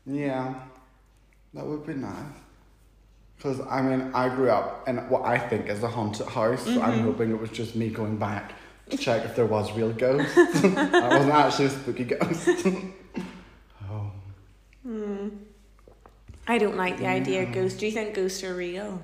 Yeah, 0.05 0.55
that 1.53 1.65
would 1.65 1.85
be 1.85 1.93
nice. 1.93 2.15
Because, 3.35 3.59
I 3.69 3.81
mean, 3.81 4.11
I 4.13 4.33
grew 4.33 4.49
up 4.49 4.87
in 4.87 4.97
what 5.09 5.25
I 5.25 5.37
think 5.37 5.67
is 5.67 5.83
a 5.83 5.87
haunted 5.89 6.27
house, 6.27 6.61
mm-hmm. 6.61 6.75
so 6.75 6.81
I'm 6.81 6.93
mm-hmm. 6.93 7.03
hoping 7.03 7.31
it 7.31 7.39
was 7.39 7.51
just 7.51 7.75
me 7.75 7.89
going 7.89 8.17
back 8.17 8.53
to 8.89 8.97
check 8.97 9.25
if 9.25 9.35
there 9.35 9.45
was 9.45 9.73
real 9.73 9.91
ghosts. 9.91 10.37
I 10.37 11.07
wasn't 11.09 11.33
actually 11.33 11.65
a 11.65 11.69
spooky 11.69 12.05
ghost. 12.05 12.49
oh. 13.89 14.11
Hmm. 14.83 15.29
I 16.47 16.57
don't 16.57 16.77
like 16.77 16.97
the 16.97 17.07
idea 17.07 17.43
of 17.43 17.53
ghosts. 17.53 17.79
Do 17.79 17.85
you 17.85 17.91
think 17.91 18.13
ghosts 18.13 18.43
are 18.43 18.55
real? 18.55 19.01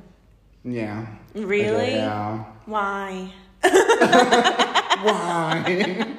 Yeah. 0.63 1.05
Really? 1.33 1.93
Yeah. 1.93 2.43
Why? 2.65 3.31
Why? 5.01 5.63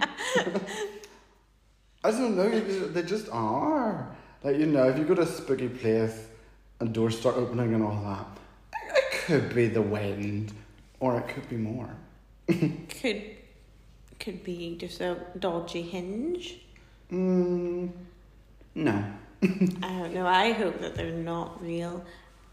I 2.03 2.11
don't 2.11 2.37
know. 2.37 2.49
They 2.89 3.03
just 3.03 3.29
are. 3.31 4.17
Like, 4.43 4.57
you 4.57 4.67
know, 4.67 4.89
if 4.89 4.99
you 4.99 5.05
go 5.05 5.15
to 5.15 5.23
a 5.23 5.27
spooky 5.27 5.69
place 5.69 6.27
and 6.81 6.95
doors 6.95 7.19
start 7.19 7.37
opening 7.37 7.75
and 7.75 7.85
all 7.85 8.01
that, 8.03 8.27
it 8.97 9.13
could 9.27 9.55
be 9.55 9.67
the 9.69 9.83
wind 9.83 10.53
or 10.99 11.19
it 11.19 11.29
could 11.29 11.49
be 11.49 11.57
more. 11.57 11.95
could 12.49 13.23
could 14.19 14.45
be 14.45 14.77
just 14.77 15.01
a 15.01 15.17
dodgy 15.39 15.83
hinge. 15.83 16.61
Mm, 17.11 17.91
no. 18.75 19.05
I 19.43 19.47
don't 19.49 20.15
know. 20.15 20.27
I 20.27 20.53
hope 20.53 20.81
that 20.81 20.95
they're 20.95 21.13
not 21.13 21.63
real. 21.63 22.05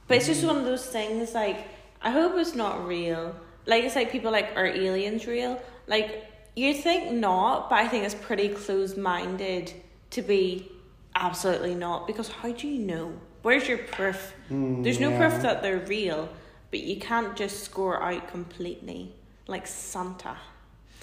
But 0.07 0.17
it's 0.17 0.27
just 0.27 0.45
one 0.45 0.57
of 0.57 0.63
those 0.63 0.85
things 0.85 1.33
like 1.33 1.67
I 2.01 2.11
hope 2.11 2.33
it's 2.37 2.55
not 2.55 2.87
real. 2.87 3.35
Like 3.65 3.83
it's 3.83 3.95
like 3.95 4.11
people 4.11 4.31
like 4.31 4.55
are 4.55 4.65
aliens 4.65 5.27
real? 5.27 5.61
Like 5.87 6.25
you 6.55 6.73
think 6.73 7.11
not, 7.11 7.69
but 7.69 7.79
I 7.79 7.87
think 7.87 8.05
it's 8.05 8.15
pretty 8.15 8.49
closed 8.49 8.97
minded 8.97 9.73
to 10.11 10.21
be 10.21 10.71
Absolutely 11.19 11.73
not. 11.73 12.05
Because 12.05 12.29
how 12.29 12.51
do 12.51 12.67
you 12.67 12.77
know? 12.77 13.11
Where's 13.41 13.67
your 13.67 13.79
proof? 13.79 14.35
Mm, 14.51 14.83
There's 14.83 14.99
no 14.99 15.09
yeah. 15.09 15.17
proof 15.17 15.41
that 15.41 15.63
they're 15.63 15.79
real, 15.79 16.29
but 16.69 16.81
you 16.81 16.97
can't 16.99 17.35
just 17.35 17.63
score 17.63 18.01
out 18.03 18.27
completely 18.27 19.15
like 19.47 19.65
Santa. 19.65 20.37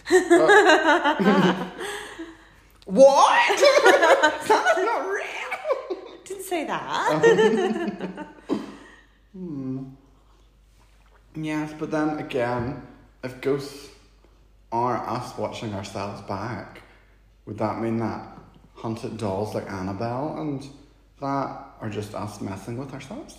What? 2.87 3.59
Santa's 4.45 4.85
not 4.85 5.09
real. 5.09 6.07
Didn't 6.25 6.43
say 6.45 6.65
that. 6.67 8.11
Yes, 11.45 11.73
but 11.79 11.91
then 11.91 12.19
again, 12.21 12.81
if 13.23 13.43
ghosts 13.43 13.91
are 14.73 14.97
us 15.07 15.37
watching 15.37 15.75
ourselves 15.75 16.23
back, 16.23 16.81
would 17.45 17.59
that 17.59 17.83
mean 17.83 17.99
that 17.99 18.27
haunted 18.73 19.19
dolls 19.19 19.55
like 19.55 19.71
Annabelle 19.71 20.37
and 20.39 20.67
that 21.21 21.67
are 21.83 21.91
just 21.91 22.15
us 22.15 22.41
messing 22.41 22.79
with 22.79 22.95
ourselves? 22.95 23.37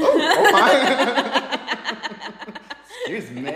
oh 0.00 0.50
my! 0.50 1.60
Excuse 3.06 3.30
me. 3.30 3.46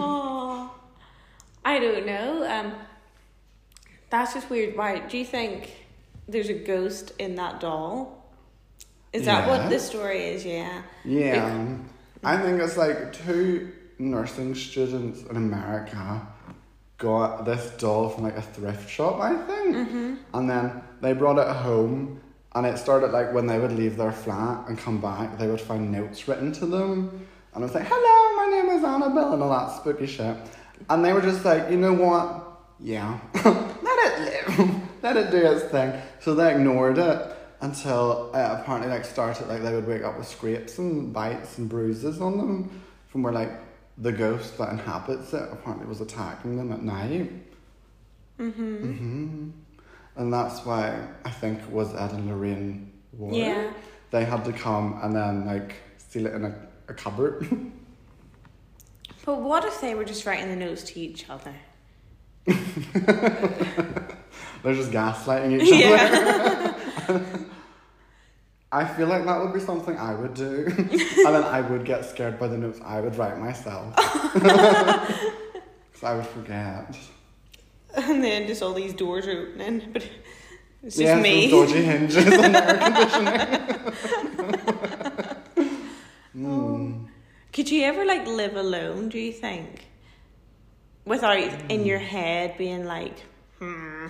oh, 0.00 0.74
I 1.64 1.78
don't 1.78 2.06
know. 2.06 2.44
Um, 2.44 2.74
that's 4.10 4.34
just 4.34 4.50
weird. 4.50 4.76
Why 4.76 4.98
do 4.98 5.16
you 5.16 5.24
think 5.24 5.86
there's 6.26 6.48
a 6.48 6.54
ghost 6.54 7.12
in 7.20 7.36
that 7.36 7.60
doll? 7.60 8.17
Is 9.18 9.26
that 9.26 9.48
what 9.48 9.68
the 9.68 9.78
story 9.78 10.26
is? 10.26 10.44
Yeah. 10.44 10.82
Yeah, 11.04 11.76
I 12.22 12.36
think 12.36 12.60
it's 12.60 12.76
like 12.76 13.12
two 13.12 13.72
nursing 13.98 14.54
students 14.54 15.22
in 15.22 15.36
America 15.36 16.26
got 16.98 17.44
this 17.44 17.70
doll 17.78 18.08
from 18.08 18.24
like 18.24 18.36
a 18.36 18.42
thrift 18.42 18.88
shop, 18.88 19.20
I 19.20 19.36
think, 19.46 19.76
mm-hmm. 19.76 20.14
and 20.34 20.50
then 20.50 20.82
they 21.00 21.12
brought 21.12 21.38
it 21.38 21.48
home. 21.48 22.20
And 22.54 22.66
it 22.66 22.78
started 22.78 23.12
like 23.12 23.32
when 23.32 23.46
they 23.46 23.58
would 23.58 23.72
leave 23.72 23.96
their 23.96 24.10
flat 24.10 24.68
and 24.68 24.76
come 24.76 25.00
back, 25.00 25.38
they 25.38 25.46
would 25.46 25.60
find 25.60 25.92
notes 25.92 26.26
written 26.26 26.50
to 26.52 26.66
them. 26.66 27.26
And 27.54 27.62
it 27.62 27.66
was 27.66 27.74
like, 27.74 27.86
hello, 27.86 28.36
my 28.36 28.56
name 28.56 28.76
is 28.76 28.84
Annabelle, 28.84 29.34
and 29.34 29.42
all 29.42 29.50
that 29.50 29.76
spooky 29.76 30.06
shit. 30.06 30.36
And 30.88 31.04
they 31.04 31.12
were 31.12 31.20
just 31.20 31.44
like, 31.44 31.70
you 31.70 31.76
know 31.76 31.92
what? 31.92 32.44
Yeah, 32.80 33.18
let 33.34 33.84
it 33.84 34.20
live, 34.58 34.80
let 35.02 35.16
it 35.16 35.30
do 35.30 35.38
its 35.38 35.64
thing. 35.66 35.92
So 36.20 36.34
they 36.34 36.54
ignored 36.54 36.98
it 36.98 37.37
until 37.60 38.30
uh, 38.34 38.58
apparently 38.60 38.88
like 38.90 39.04
started 39.04 39.48
like 39.48 39.62
they 39.62 39.74
would 39.74 39.86
wake 39.86 40.02
up 40.02 40.16
with 40.16 40.28
scrapes 40.28 40.78
and 40.78 41.12
bites 41.12 41.58
and 41.58 41.68
bruises 41.68 42.20
on 42.20 42.38
them 42.38 42.82
from 43.08 43.22
where 43.22 43.32
like 43.32 43.50
the 43.98 44.12
ghost 44.12 44.56
that 44.58 44.70
inhabits 44.70 45.32
it 45.32 45.48
apparently 45.50 45.86
was 45.86 46.00
attacking 46.00 46.56
them 46.56 46.72
at 46.72 46.82
night. 46.82 47.32
Mm-hmm. 48.38 48.76
hmm 48.76 49.50
And 50.16 50.32
that's 50.32 50.64
why 50.64 51.06
I 51.24 51.30
think 51.30 51.60
it 51.60 51.70
was 51.70 51.94
Ed 51.94 52.12
and 52.12 52.28
Lorraine 52.28 52.92
Warren. 53.12 53.34
Yeah. 53.34 53.72
They 54.10 54.24
had 54.24 54.44
to 54.44 54.52
come 54.52 54.98
and 55.02 55.14
then 55.14 55.46
like 55.46 55.74
seal 55.96 56.26
it 56.26 56.34
in 56.34 56.44
a, 56.44 56.54
a 56.88 56.94
cupboard. 56.94 57.48
But 59.24 59.42
what 59.42 59.62
if 59.66 59.82
they 59.82 59.94
were 59.94 60.06
just 60.06 60.24
writing 60.24 60.48
the 60.48 60.56
notes 60.56 60.84
to 60.84 60.98
each 60.98 61.28
other? 61.28 61.54
They're 62.46 62.56
just 64.74 64.90
gaslighting 64.90 65.60
each 65.60 65.84
other. 67.08 67.37
I 68.78 68.84
feel 68.84 69.08
like 69.08 69.24
that 69.24 69.40
would 69.40 69.52
be 69.52 69.58
something 69.58 69.96
I 69.98 70.14
would 70.14 70.34
do. 70.34 70.66
and 70.78 71.34
then 71.34 71.42
I 71.42 71.60
would 71.60 71.84
get 71.84 72.04
scared 72.04 72.38
by 72.38 72.46
the 72.46 72.56
notes 72.56 72.80
I 72.84 73.00
would 73.00 73.16
write 73.16 73.38
myself. 73.38 73.94
Because 75.90 76.04
I 76.04 76.14
would 76.14 76.26
forget. 76.28 76.96
And 77.96 78.22
then 78.22 78.46
just 78.46 78.62
all 78.62 78.72
these 78.72 78.94
doors 78.94 79.26
are 79.26 79.48
opening, 79.48 79.82
but 79.92 80.02
it's 80.84 80.96
just 80.96 81.00
yes, 81.00 81.20
me. 81.20 81.50
those 81.50 81.72
dodgy 81.72 81.82
hinges 81.82 82.24
on 82.24 82.52
the 82.52 82.72
air 82.72 82.76
conditioning. 82.86 84.44
mm. 86.36 87.08
Could 87.52 87.68
you 87.68 87.82
ever 87.82 88.04
like 88.04 88.28
live 88.28 88.54
alone? 88.54 89.08
Do 89.08 89.18
you 89.18 89.32
think, 89.32 89.88
without 91.04 91.38
in 91.68 91.84
your 91.84 91.98
head 91.98 92.56
being 92.56 92.84
like, 92.84 93.18
hmm, 93.58 94.06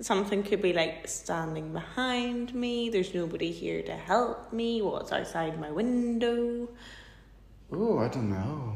something 0.00 0.42
could 0.42 0.60
be 0.62 0.72
like 0.72 1.06
standing 1.08 1.72
behind 1.72 2.54
me. 2.54 2.90
There's 2.90 3.14
nobody 3.14 3.50
here 3.50 3.82
to 3.82 3.92
help 3.96 4.52
me. 4.52 4.82
What's 4.82 5.12
outside 5.12 5.58
my 5.60 5.70
window? 5.70 6.68
Oh, 7.72 7.98
I 7.98 8.08
don't 8.08 8.30
know. 8.30 8.74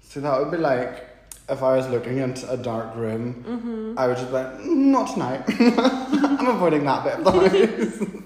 See, 0.00 0.20
that 0.20 0.38
would 0.38 0.50
be 0.50 0.56
like 0.56 1.06
if 1.48 1.62
I 1.62 1.76
was 1.76 1.88
looking 1.88 2.18
into 2.18 2.50
a 2.50 2.56
dark 2.56 2.94
room, 2.94 3.44
Mm-hmm. 3.46 3.98
I 3.98 4.06
would 4.06 4.16
just 4.16 4.28
be 4.28 4.34
like, 4.34 4.58
"Mm, 4.58 4.76
not 4.92 5.12
tonight. 5.12 5.42
I'm 6.38 6.46
avoiding 6.48 6.84
that 6.84 7.04
bit 7.04 7.14
of 7.14 7.24
the 7.24 7.48
house. 7.48 8.22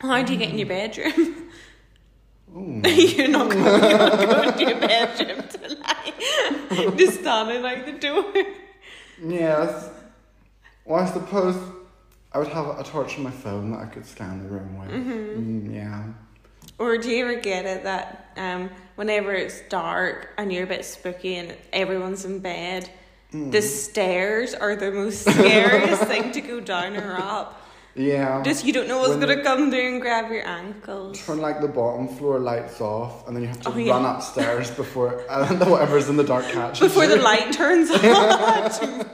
How 0.00 0.22
do 0.22 0.32
you 0.32 0.38
get 0.38 0.50
in 0.50 0.58
your 0.58 0.68
bedroom? 0.68 1.12
You're 2.54 3.28
not 3.28 3.50
going, 3.50 3.64
you're 3.64 3.98
not 3.98 4.18
going 4.18 4.52
to 4.52 4.64
your 4.64 4.78
bedroom 4.80 5.42
tonight. 5.48 6.96
Just 6.96 7.20
standing 7.20 7.62
like 7.62 7.84
the 7.84 7.92
door. 7.92 8.32
Yes. 9.24 9.90
Well, 10.84 11.02
I 11.02 11.06
suppose 11.06 11.56
I 12.32 12.38
would 12.38 12.48
have 12.48 12.78
a 12.78 12.84
torch 12.84 13.16
on 13.16 13.24
my 13.24 13.30
phone 13.30 13.70
that 13.72 13.80
I 13.80 13.86
could 13.86 14.06
scan 14.06 14.42
the 14.42 14.48
room 14.48 14.78
with. 14.78 14.90
Mm-hmm. 14.90 15.68
Mm, 15.70 15.74
yeah. 15.74 16.04
Or 16.78 16.98
do 16.98 17.08
you 17.10 17.24
ever 17.24 17.40
get 17.40 17.64
it 17.66 17.84
that 17.84 18.32
um, 18.36 18.70
whenever 18.96 19.32
it's 19.32 19.60
dark 19.68 20.30
and 20.36 20.52
you're 20.52 20.64
a 20.64 20.66
bit 20.66 20.84
spooky 20.84 21.36
and 21.36 21.56
everyone's 21.72 22.24
in 22.24 22.40
bed, 22.40 22.90
the 23.32 23.62
stairs 23.62 24.54
are 24.54 24.76
the 24.76 24.92
most 24.92 25.22
scariest 25.22 26.04
thing 26.04 26.30
to 26.32 26.40
go 26.40 26.60
down 26.60 26.96
or 26.96 27.16
up. 27.16 27.60
Yeah. 27.96 28.42
Just 28.42 28.64
you 28.64 28.72
don't 28.72 28.88
know 28.88 28.98
what's 28.98 29.10
When 29.10 29.20
gonna 29.20 29.42
come 29.42 29.70
through 29.70 29.86
and 29.92 30.00
grab 30.00 30.30
your 30.30 30.44
ankles. 30.46 31.24
Turn 31.24 31.38
like 31.40 31.60
the 31.60 31.68
bottom 31.68 32.08
floor 32.08 32.40
lights 32.40 32.80
off, 32.80 33.26
and 33.26 33.36
then 33.36 33.42
you 33.44 33.48
have 33.48 33.60
to 33.62 33.70
Oh, 33.70 33.76
yeah. 33.76 33.92
run 33.92 34.04
upstairs 34.04 34.70
before 34.72 35.24
and 35.30 35.60
whatever's 35.70 36.08
in 36.08 36.16
the 36.16 36.24
dark 36.24 36.44
catches. 36.48 36.80
Before 36.80 37.06
the 37.06 37.16
light 37.16 37.52
turns 37.52 37.90
on. 37.94 39.06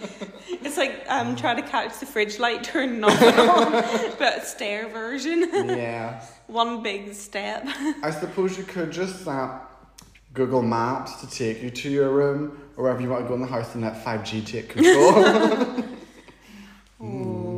it's 0.64 0.78
like 0.78 1.04
um 1.08 1.36
trying 1.36 1.56
to 1.56 1.62
catch 1.68 1.98
the 2.00 2.06
fridge 2.06 2.38
light 2.38 2.64
turning 2.64 3.04
on, 3.04 3.12
but 4.18 4.46
stair 4.46 4.88
version. 4.88 5.40
Yeah. 5.68 6.24
One 6.46 6.82
big 6.82 7.12
step. 7.14 7.66
I 8.02 8.10
suppose 8.10 8.56
you 8.56 8.64
could 8.64 8.90
just 8.92 9.24
set 9.24 9.50
Google 10.32 10.62
Maps 10.62 11.20
to 11.20 11.28
take 11.28 11.62
you 11.62 11.70
to 11.70 11.90
your 11.90 12.10
room 12.10 12.58
or 12.76 12.84
wherever 12.84 13.02
you 13.02 13.10
want 13.10 13.22
to 13.24 13.28
go 13.28 13.34
in 13.34 13.40
the 13.42 13.46
house 13.46 13.74
and 13.74 13.82
let 13.84 14.02
5G 14.04 14.46
take 14.46 14.70
control. 14.70 15.84
Oh, 17.02 17.49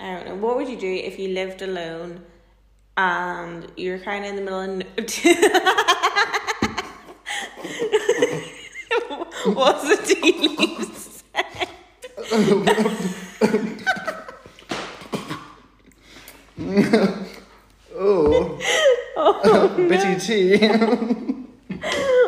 I 0.00 0.14
don't 0.14 0.26
know. 0.26 0.34
What 0.36 0.56
would 0.56 0.68
you 0.68 0.76
do 0.78 0.92
if 0.92 1.18
you 1.18 1.28
lived 1.28 1.62
alone 1.62 2.24
and 2.96 3.66
you're 3.76 3.98
kind 3.98 4.24
of 4.24 4.30
in 4.30 4.36
the 4.36 4.42
middle 4.42 4.60
of. 4.60 4.68
no- 4.78 4.86
What's 9.54 9.82
the 9.88 9.96
tea 10.14 10.48
leaves 10.56 11.22
say? 11.34 11.44
oh. 17.96 18.58
Bitty 19.88 20.20
tea. 20.20 20.58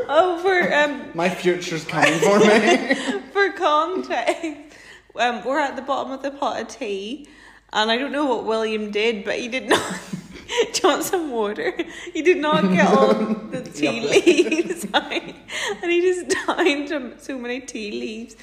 Oh, 0.08 0.38
for 0.42 0.72
um 0.74 1.10
My 1.14 1.28
future's 1.28 1.84
coming 1.84 2.18
for 2.20 2.38
me. 2.38 2.94
for 3.32 3.50
context, 3.52 4.76
um, 5.18 5.44
we're 5.44 5.58
at 5.60 5.76
the 5.76 5.82
bottom 5.82 6.12
of 6.12 6.22
the 6.22 6.30
pot 6.30 6.60
of 6.60 6.68
tea, 6.68 7.28
and 7.76 7.90
I 7.90 7.98
don't 7.98 8.10
know 8.10 8.24
what 8.24 8.44
William 8.44 8.90
did, 8.90 9.24
but 9.24 9.38
he 9.38 9.48
did 9.48 9.68
not. 9.68 10.00
Want 10.82 11.02
some 11.02 11.32
water? 11.32 11.74
He 12.14 12.22
did 12.22 12.36
not 12.38 12.62
get 12.72 12.86
all 12.86 13.12
the 13.50 13.60
tea 13.62 14.00
leaves 14.00 14.86
and 14.94 15.90
he 15.90 16.00
just 16.00 16.28
downed 16.46 16.92
um, 16.92 17.14
so 17.18 17.36
many 17.36 17.60
tea 17.60 17.90
leaves. 17.90 18.36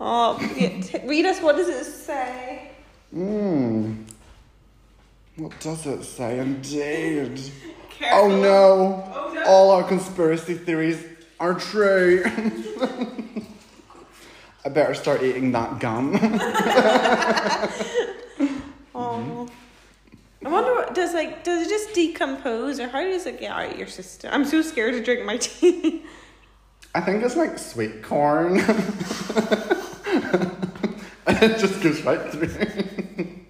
Oh, 0.00 0.38
yeah, 0.56 0.80
t- 0.80 1.06
read 1.06 1.26
us. 1.26 1.42
What 1.42 1.56
does 1.56 1.68
it 1.68 1.84
say? 1.84 2.70
Hmm. 3.12 4.04
What 5.36 5.60
does 5.60 5.86
it 5.86 6.02
say? 6.04 6.38
Indeed. 6.38 7.38
Careful. 7.90 8.18
Oh 8.18 8.40
no. 8.40 9.12
Oh, 9.14 9.32
no. 9.34 9.44
All 9.44 9.70
our 9.72 9.84
conspiracy 9.84 10.54
theories 10.54 11.04
are 11.38 11.52
true. 11.54 12.24
I 14.64 14.70
better 14.70 14.94
start 14.94 15.22
eating 15.22 15.52
that 15.52 15.78
gum. 15.78 16.18
Oh. 18.94 19.48
I 20.44 20.48
wonder 20.48 20.74
what 20.74 20.83
does 20.94 21.14
like 21.14 21.42
does 21.44 21.66
it 21.66 21.70
just 21.70 21.94
decompose 21.94 22.78
or 22.80 22.88
how 22.88 23.02
does 23.02 23.24
it 23.26 23.40
get 23.40 23.50
out 23.50 23.72
of 23.72 23.78
your 23.78 23.86
system? 23.86 24.30
I'm 24.32 24.44
so 24.44 24.60
scared 24.62 24.94
to 24.94 25.02
drink 25.02 25.24
my 25.24 25.36
tea. 25.38 26.02
I 26.94 27.00
think 27.00 27.24
it's 27.24 27.36
like 27.36 27.58
sweet 27.58 28.02
corn. 28.02 28.56
it 31.26 31.58
just 31.58 31.82
goes 31.82 32.02
right 32.02 32.20
through. 32.30 32.54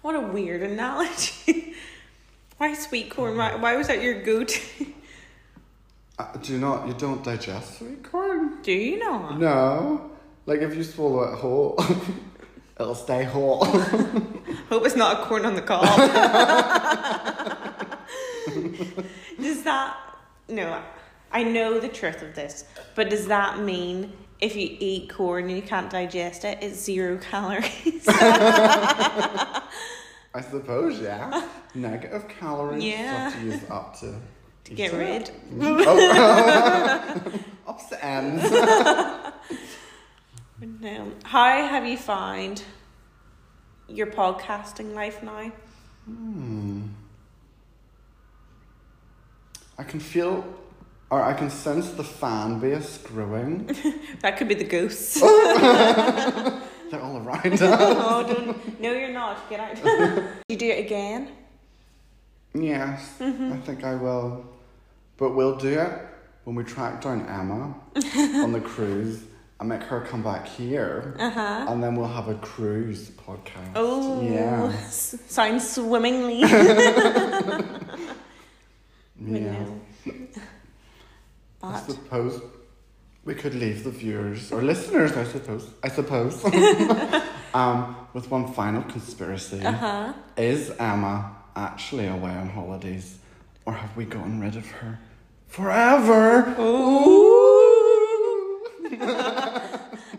What 0.00 0.14
a 0.16 0.20
weird 0.20 0.62
analogy. 0.62 1.74
why 2.56 2.72
sweet 2.72 3.10
corn? 3.10 3.36
Why, 3.36 3.56
why 3.56 3.76
was 3.76 3.88
that 3.88 4.00
your 4.00 4.22
go-to? 4.22 4.86
Uh, 6.18 6.32
do 6.38 6.54
you 6.54 6.58
not? 6.58 6.88
You 6.88 6.94
don't 6.94 7.22
digest 7.22 7.78
sweet 7.78 8.02
corn? 8.02 8.62
Do 8.62 8.72
you 8.72 8.98
know? 8.98 9.36
No. 9.36 10.10
Like 10.48 10.62
if 10.62 10.74
you 10.74 10.82
swallow 10.82 11.24
it 11.24 11.36
whole, 11.36 11.78
It'll 12.80 12.94
stay 12.94 13.22
hot. 13.22 13.66
Hope 14.70 14.86
it's 14.86 14.96
not 14.96 15.20
a 15.20 15.24
corn 15.26 15.44
on 15.44 15.54
the 15.54 15.60
cob. 15.60 15.84
does 19.42 19.62
that 19.64 19.94
no? 20.48 20.82
I 21.32 21.44
know 21.44 21.78
the 21.78 21.88
truth 21.88 22.22
of 22.22 22.34
this, 22.34 22.64
but 22.94 23.10
does 23.10 23.26
that 23.26 23.60
mean 23.60 24.14
if 24.40 24.56
you 24.56 24.74
eat 24.80 25.10
corn 25.10 25.48
and 25.48 25.56
you 25.56 25.60
can't 25.60 25.90
digest 25.90 26.46
it, 26.46 26.56
it's 26.62 26.82
zero 26.82 27.18
calories? 27.18 28.06
I 28.08 29.62
suppose, 30.50 30.98
yeah. 30.98 31.46
Negative 31.74 32.26
calories. 32.26 32.82
Yeah. 32.82 33.28
Just 33.28 33.36
to 33.36 33.44
use 33.44 33.70
up 33.70 34.00
to. 34.00 34.14
to 34.64 34.74
get 34.74 34.94
eat 34.94 34.96
it. 34.96 35.30
rid. 35.60 35.60
Oh. 35.60 37.32
Ends. 38.00 38.44
No. 40.80 41.12
How 41.24 41.66
have 41.66 41.84
you 41.86 41.96
found 41.96 42.62
your 43.88 44.06
podcasting 44.06 44.94
life 44.94 45.22
now? 45.22 45.50
I 49.78 49.82
can 49.84 50.00
feel, 50.00 50.44
or 51.10 51.22
I 51.22 51.32
can 51.34 51.50
sense 51.50 51.90
the 51.90 52.04
fan 52.04 52.60
base 52.60 52.98
growing. 52.98 53.70
That 54.22 54.36
could 54.36 54.48
be 54.48 54.54
the 54.54 54.64
ghosts. 54.64 55.20
They're 55.20 57.00
all 57.02 57.18
around 57.18 57.46
us. 57.52 57.60
oh, 57.62 58.24
don't. 58.26 58.80
No, 58.80 58.92
you're 58.92 59.12
not. 59.12 59.48
Get 59.50 59.60
out. 59.60 59.76
you 60.48 60.56
do 60.56 60.66
it 60.70 60.84
again? 60.86 61.28
Yes, 62.54 63.16
Mm-hmm. 63.20 63.52
I 63.52 63.56
think 63.58 63.84
I 63.84 63.94
will. 63.94 64.44
But 65.18 65.34
we'll 65.34 65.56
do 65.56 65.78
it 65.78 65.92
when 66.44 66.56
we 66.56 66.64
track 66.64 67.02
down 67.02 67.26
Emma 67.28 67.74
on 68.42 68.52
the 68.52 68.60
cruise 68.60 69.22
and 69.60 69.68
make 69.68 69.82
her 69.82 70.00
come 70.00 70.22
back 70.22 70.46
here. 70.46 71.16
Uh-huh. 71.18 71.66
And 71.68 71.82
then 71.82 71.96
we'll 71.96 72.06
have 72.06 72.28
a 72.28 72.34
cruise 72.36 73.10
podcast. 73.10 73.72
Oh, 73.74 74.22
Yeah. 74.22 74.72
s- 74.76 75.16
sounds 75.28 75.68
swimmingly. 75.70 76.42
Yeah. 79.20 79.64
I 81.60 81.80
suppose 81.80 82.40
we 83.24 83.34
could 83.34 83.52
leave 83.54 83.82
the 83.82 83.90
viewers 83.90 84.52
or 84.52 84.62
listeners, 84.62 85.16
I 85.16 85.24
suppose. 85.24 85.68
I 85.82 85.88
suppose. 85.88 86.44
um, 87.54 87.96
with 88.14 88.30
one 88.30 88.52
final 88.52 88.82
conspiracy. 88.82 89.60
uh-huh. 89.64 90.12
Is 90.36 90.70
Emma 90.78 91.34
actually 91.56 92.06
away 92.06 92.30
on 92.30 92.48
holidays? 92.48 93.18
Or 93.66 93.72
have 93.72 93.96
we 93.96 94.04
gotten 94.04 94.40
rid 94.40 94.54
of 94.54 94.66
her 94.70 95.00
forever? 95.48 96.54
Ooh. 96.60 97.74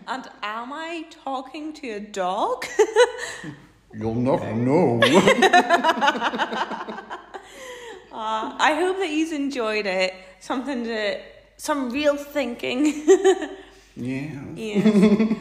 and 0.06 0.28
am 0.62 0.72
I 0.72 1.04
talking 1.24 1.72
to 1.74 1.90
a 1.90 2.00
dog? 2.00 2.66
You'll 3.94 4.14
never 4.14 4.52
know. 4.52 5.00
Uh, 8.12 8.54
I 8.58 8.74
hope 8.74 8.98
that 8.98 9.08
you've 9.08 9.32
enjoyed 9.32 9.86
it. 9.86 10.12
Something 10.40 10.82
to, 10.84 11.20
some 11.56 11.90
real 11.90 12.16
thinking. 12.16 12.84
yeah. 13.96 14.42
yes. 14.56 15.36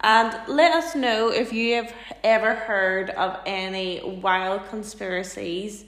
and 0.00 0.48
let 0.48 0.72
us 0.72 0.94
know 0.94 1.30
if 1.30 1.52
you 1.52 1.74
have 1.74 1.92
ever 2.22 2.54
heard 2.54 3.10
of 3.10 3.40
any 3.44 4.20
wild 4.22 4.66
conspiracies. 4.70 5.84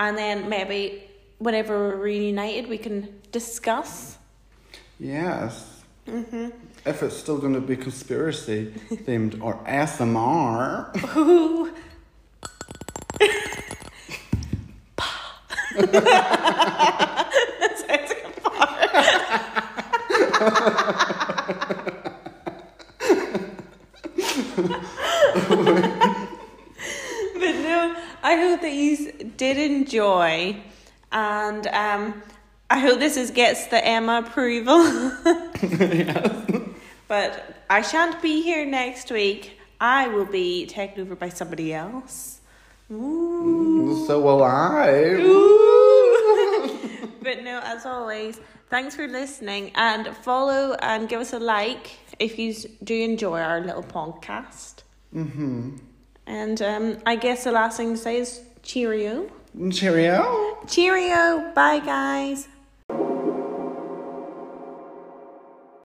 And 0.00 0.18
then 0.18 0.48
maybe 0.48 1.04
whenever 1.38 1.78
we're 1.78 1.96
reunited, 1.96 2.68
we 2.68 2.76
can 2.76 3.20
discuss. 3.30 4.18
Yes. 4.98 5.84
If 6.88 7.02
it's 7.02 7.16
still 7.18 7.36
going 7.36 7.52
to 7.52 7.60
be 7.60 7.76
conspiracy 7.76 8.72
themed 8.90 9.42
or 9.42 9.56
SMR. 9.64 11.16
Ooh. 11.18 11.70
that 15.76 17.28
sounds 17.76 18.10
like 18.10 18.24
a 18.24 18.30
fart. 18.40 18.88
but 27.34 27.34
no, 27.34 27.94
I 28.22 28.36
hope 28.36 28.62
that 28.62 28.72
you 28.72 29.12
did 29.36 29.58
enjoy, 29.58 30.56
and 31.12 31.66
um, 31.66 32.22
I 32.70 32.78
hope 32.78 32.98
this 32.98 33.18
is 33.18 33.30
gets 33.30 33.66
the 33.66 33.86
Emma 33.86 34.24
approval. 34.26 35.12
But 37.08 37.64
I 37.70 37.82
shan't 37.82 38.20
be 38.20 38.42
here 38.42 38.64
next 38.66 39.10
week. 39.10 39.58
I 39.80 40.08
will 40.08 40.26
be 40.26 40.66
taken 40.66 41.00
over 41.02 41.16
by 41.16 41.30
somebody 41.30 41.72
else. 41.72 42.40
Ooh. 42.92 44.04
So 44.06 44.20
will 44.20 44.42
I. 44.44 44.90
Ooh. 45.20 47.08
but 47.22 47.42
no, 47.42 47.60
as 47.64 47.86
always, 47.86 48.40
thanks 48.68 48.94
for 48.94 49.08
listening 49.08 49.72
and 49.74 50.08
follow 50.18 50.74
and 50.80 51.08
give 51.08 51.20
us 51.20 51.32
a 51.32 51.38
like 51.38 51.98
if 52.18 52.38
you 52.38 52.54
do 52.84 52.94
enjoy 52.94 53.40
our 53.40 53.60
little 53.60 53.82
podcast. 53.82 54.82
Mm-hmm. 55.14 55.76
And 56.26 56.60
um, 56.62 56.98
I 57.06 57.16
guess 57.16 57.44
the 57.44 57.52
last 57.52 57.78
thing 57.78 57.92
to 57.92 57.96
say 57.96 58.18
is 58.18 58.42
cheerio. 58.62 59.30
Cheerio. 59.70 60.58
Cheerio. 60.66 61.52
Bye, 61.54 61.80
guys. 61.80 62.48